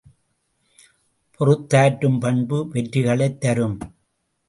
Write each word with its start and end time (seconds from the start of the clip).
பொறுத்தாற்றும் 1.39 2.19
பண்பு 2.19 2.67
வெற்றிகளைத் 2.67 3.41
தரும். 3.41 3.77